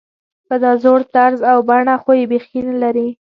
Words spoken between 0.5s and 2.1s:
دا زوړ طرز او بڼه